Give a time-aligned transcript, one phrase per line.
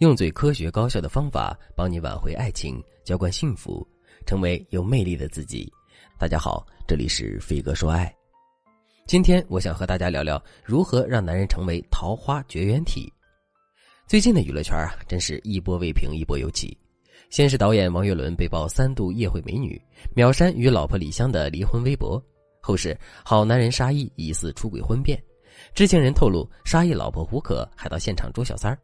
[0.00, 3.86] 用最科学高效的方法帮你挽回爱情，浇灌幸福，
[4.24, 5.70] 成为有魅力的自己。
[6.18, 8.10] 大家好，这里是飞哥说爱。
[9.06, 13.12] 今天我想和大家聊聊如何让男人成为桃花绝缘体。
[14.06, 16.74] 最近的娱乐圈啊，真是一波未平一波又起。
[17.28, 19.78] 先是导演王岳伦被曝三度夜会美女，
[20.16, 22.18] 秒删与老婆李湘的离婚微博；
[22.62, 25.22] 后是好男人沙溢疑似出轨婚变。
[25.74, 28.78] 知情人透露，沙溢老婆胡可还到现场捉小三儿。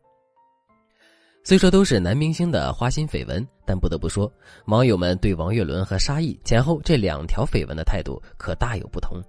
[1.46, 4.28] 虽说都是男明星的花心绯闻，但不得不说，
[4.64, 9.22] 网友们对王岳伦和沙溢前后这两条绯闻的态度可大有不同。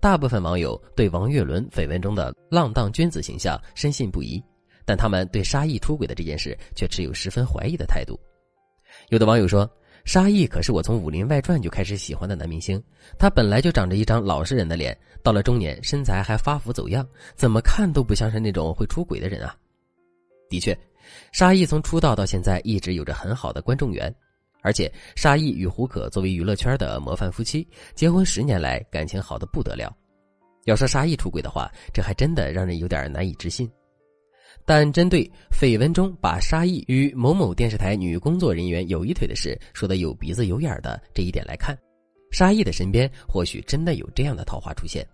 [0.00, 4.38] 大部分网友对王岳伦绯闻中的浪荡君子形象深信不疑，
[4.84, 8.20] 但他们对沙溢出轨的这件事却持有十分怀疑的态度。
[9.08, 9.66] 有的网友说。
[10.04, 12.82] 沙溢可是我从《武林外传》就开始喜欢的男明星，
[13.18, 19.54] 他本来就长着一张老实人的脸，到了中年身材还发福走样，怎么看都不像是那种会出轨的人啊。
[20.48, 20.76] 的确，
[21.32, 24.14] 沙溢从出道到现在一直有着很好的观众缘，
[24.62, 29.94] 而且沙溢与胡可作为娱乐圈的模范夫妻，结婚十年来感情好的不得了。
[30.64, 33.70] 要说沙溢出轨的话，这还真的让人有点难以置信。
[34.66, 41.76] 但针对绯闻中把沙溢与某某电视台女工作人员有一腿的事说的有鼻子有眼的这一点来看，
[42.30, 45.06] 沙溢的身边或许真的有这样的桃花出现。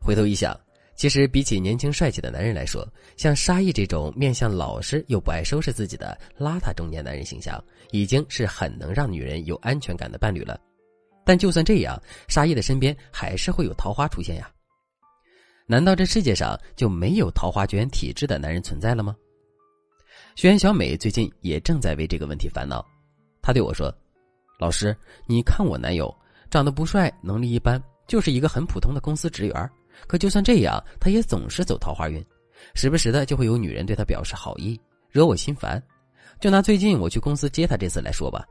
[0.00, 0.58] 回头一想，
[0.96, 10.58] 其实比起年轻帅气的男人来说，像沙溢这种面相老实又不爱收拾自己的邋遢中年男人形象，已经是很能让女人有安全感的伴侣了。
[11.22, 14.50] 但就算这样，沙溢的身边还是会有桃花出现呀。
[15.66, 19.14] 难道这世界上就没有桃花绝缘体质的男人存在了吗？
[20.34, 22.84] 学员小美最近也正在为这个问题烦恼。
[23.42, 23.92] 她对我说
[24.58, 26.14] ：“老师，你看我男友
[26.48, 29.70] 长得不帅，能力一般，就是一个很普通的公司职员。
[30.06, 32.24] 可就算这样，他也总是走桃花运，
[32.74, 34.80] 时不时的就会有女人对他表示好意，
[35.10, 35.82] 惹我心烦。
[36.40, 38.44] 就拿最近我去公司接他这次来说吧，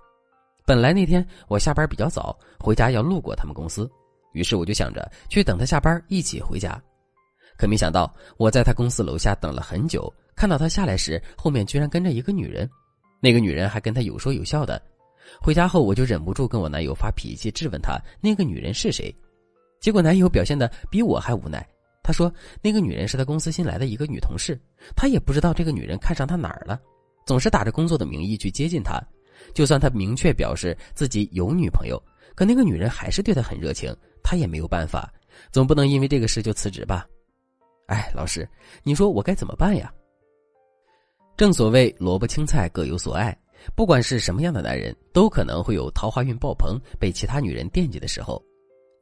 [0.65, 3.89] 本来那天我下班比较早，回家要路过他们公司，
[4.33, 6.81] 于是我就想着去等他下班一起回家。”
[7.57, 12.69] 可没想到，我在他公司楼下等了很久，看到他下来时，后面居然跟着一个女人，
[13.21, 14.81] 那个女人还跟他有说有笑的。
[15.39, 19.15] 回家后，我就忍不住跟我男友发脾气，质问他那个女人是谁。
[19.85, 21.63] 结果男友表现的比我还无奈，
[22.01, 24.59] 他说那个女人是他公司新来的一个女同事，
[24.95, 26.81] 他也不知道这个女人看上他哪儿了，
[27.23, 28.99] 总是打着工作的名义去接近他。
[29.53, 32.01] 就算他明确表示自己有女朋友，
[32.33, 35.13] 可那个女人还是对他很热情，他也没有办法，
[35.51, 37.05] 总不能因为这个事就辞职吧。
[37.85, 38.49] 哎，老师，
[38.81, 39.93] 你说我该怎么办呀？
[41.37, 43.37] 正所谓萝卜青菜各有所爱，
[43.75, 48.43] 不管是什么样的男人，都可能会有桃花运爆棚、被其他女人惦记的时候。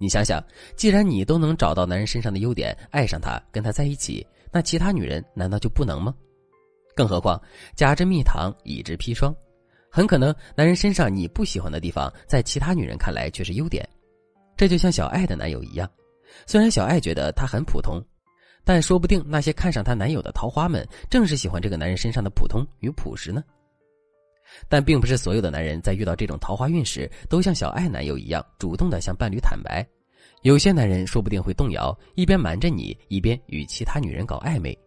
[0.04, 0.44] 你想想，
[0.76, 6.14] 既然你都能找到男人身上的优点，爱上他，跟他在一起，那其他女人难道就不能吗？
[6.94, 7.42] 更何况
[7.74, 9.34] 假之蜜糖，乙之砒霜，
[9.90, 13.88] 很可能男人身上你不喜欢的地方，在其他女人看来却是优点。
[14.58, 15.90] 这就像小爱的男友一样，
[16.46, 18.04] 虽然小爱觉得他很普通。
[18.66, 23.42] 但说不定那些看上她男友的桃花们，正是喜欢这个男人身上的普通与朴实呢。
[24.70, 29.86] 但并不是所有的男人在遇到这种桃花运时，都像小爱男友一样主动的向伴侣坦白。
[30.42, 34.78] 有些男人说不定会动摇，一边瞒着你，一边与其他女人搞暧昧。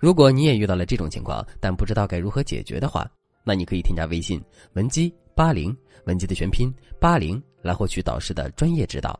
[0.00, 3.06] 如果你也遇到了这种情况，但不知道该如何解决的话，
[3.44, 4.42] 那你可以添加微信
[4.72, 5.76] 文姬八零，
[6.06, 9.18] 文姬的全拼八零，来获取导师的专业指导。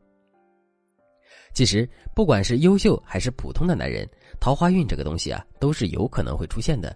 [1.53, 4.09] 其实，不管是优秀还是普通的男人，
[4.41, 6.95] 桃花运这个东西啊，都是有可能会出现的。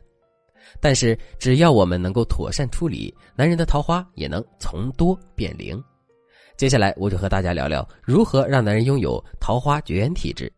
[0.80, 5.82] 但是，只要我们能够妥善处理，男人的桃花也能从多变零。
[6.56, 10.52] 接下来，我就和大家聊聊如何让男人拥有桃花绝缘体质。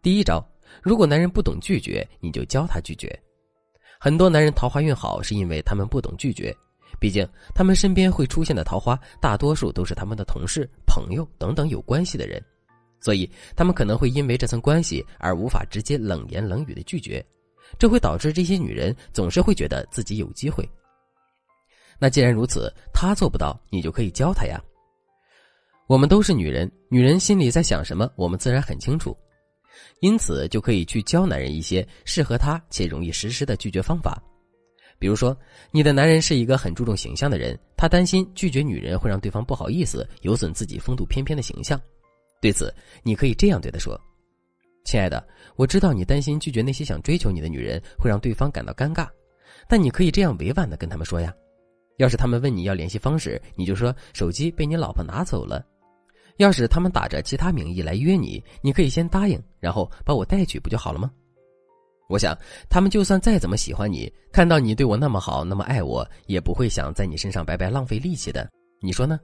[0.00, 0.44] 第一招，
[0.82, 3.10] 如果男人不懂拒绝，你就教他拒绝。
[3.98, 6.54] 很多男人桃花运好，是因为他们不懂拒绝。
[7.00, 12.42] 毕竟，他们身边会出现的桃花，大多数都是他们的同事、朋友等等有关系的人。
[13.00, 17.24] 所以，他们可能会因为这层关系而无法直接冷言冷语的拒绝，
[17.78, 20.68] 这会导致这些女人总是会觉得自己有机会。
[21.98, 24.60] 那既然如此，她做不到，你就可以教她呀。
[25.86, 29.16] 我们都是女人，女人心里在想什么，我们自然很清楚，
[30.00, 34.20] 因此就可以去教男人一些适合他且容易实施的拒绝方法。
[34.98, 35.36] 比如说，
[35.70, 41.80] 你的男人是一个很注重形象的人，他担心拒绝女人会让对方不好意思，有损自己风度翩翩的形象。
[42.40, 44.00] 对此，你可以这样对他说
[44.86, 45.22] ：“亲爱的，
[45.56, 49.08] 我知道你担心拒绝那些想追求你的女人会让对方感到尴尬，
[49.68, 51.34] 但你可以这样委婉的跟他们说呀。
[51.96, 55.66] 要是他们问你要联系方式，你就说手机被你老婆拿走了。
[56.36, 61.10] 要是他们打着其他名义来约你，你可以先答应，然后把我带去，不就好了吗？
[62.08, 62.38] 我想，
[62.70, 68.48] 他们就算再怎么喜欢你，看到你对我那么好，那么爱我，也不会想在你身上白白浪费力气的。
[68.80, 69.18] 你说呢？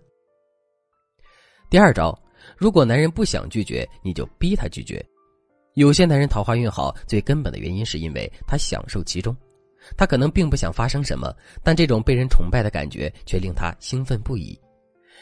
[1.70, 2.18] 第二招，
[2.56, 5.04] 如果男人不想拒绝，你就逼他拒绝。
[5.74, 9.34] 有些男人桃花运好，最根本的原因是因为他享受其中，
[9.96, 14.58] 他可能并不想发生什么，但这种被人崇拜的感觉却令他兴奋不已。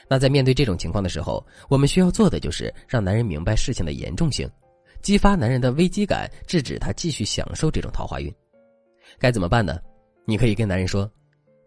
[0.08, 4.50] 那在面对这种情况的时候，我们需要做的就是让男人明白事情的严重性。
[5.00, 8.34] 激发男人的危机感，制止他继续享受这种桃花运，
[9.20, 9.78] 该怎么办呢？
[10.26, 11.10] 你可以跟男人说：“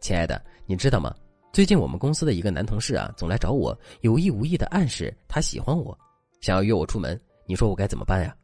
[0.01, 1.15] 亲爱的，你知道吗？
[1.53, 5.97] 最近我们公司的一个男同事啊，总来找我，有意无意的暗示他喜欢我，
[6.41, 7.19] 想要约我出门。
[7.45, 8.35] 你说我该怎么办呀？”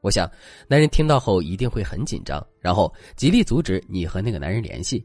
[0.00, 0.30] 我想，
[0.66, 5.04] 男人听到后一定会很紧张，然后极力阻止你和那个男人联系。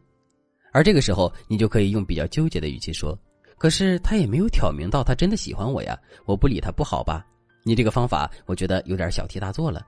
[0.72, 3.18] 而这个时候，你就可以用比较纠结的语气说
[3.58, 7.26] ：“可是他也没有挑明到他真的喜欢我呀，我不理他不好吧？”
[7.64, 9.86] 你这个方法，我觉得有点小题大做了。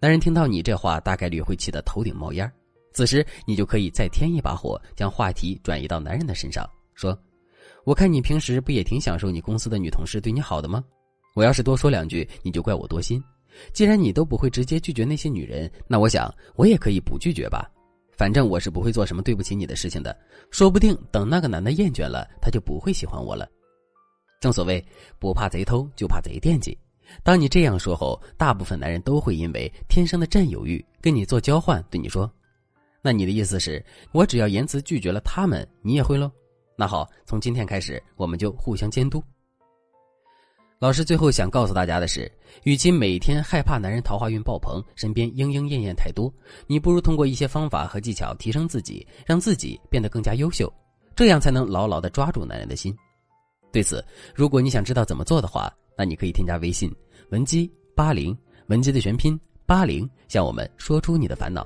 [0.00, 2.50] 男人听到你这话，大概率会气得头顶冒烟
[2.92, 7.16] 此时，你就可以再添一把火，将话题转移到男人的身上，说
[7.84, 10.82] ：“我看你平时不也挺享受你公司的女同事对你好的吗？
[11.34, 13.22] 我要是多说两句，你就怪我多心。
[13.72, 17.70] 既然你都不会直接拒绝那些女人，那我想我也可以不拒绝吧。
[18.16, 20.16] 反正我是不会做什么对不起你的事情的。
[20.50, 23.48] 说不定等那个男的厌倦了，他就不会喜欢我了。”
[24.40, 24.84] 正所谓
[25.18, 26.76] 不怕贼偷，就怕贼惦记。
[27.22, 32.30] 当你这样说后，大部分男人都会因为天生的占有欲跟你做交换，对你说
[33.02, 36.30] ：“那你的意思是，我只要言辞拒绝了他们，你也会喽？”
[36.76, 39.22] 那好，从今天开始，我们就互相监督。
[40.82, 42.28] 老师最后想告诉大家的是，
[42.64, 46.28] 与其每天害怕男人桃花运爆棚，身边莺莺燕燕太多，
[46.66, 50.68] 你不如通过一些方法和技巧提升自己，让自己变得更加优秀，
[51.14, 52.92] 这样才能牢牢的抓住男人的心。
[53.70, 56.92] 对此，如果你想知道怎么做的话，那你可以添加微信
[57.30, 58.36] 文姬八零，
[58.66, 61.64] 文姬的全拼八零，向我们说出你的烦恼。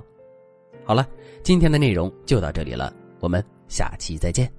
[0.85, 1.09] 好了，
[1.43, 4.53] 今天的内容就到这里了，我们下期再见。